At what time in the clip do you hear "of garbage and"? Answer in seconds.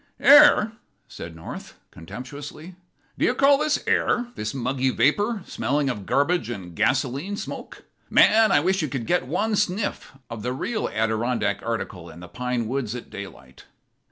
5.91-6.75